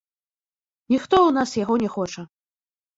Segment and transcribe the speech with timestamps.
[0.95, 2.21] Ніхто ў нас яго не хоча.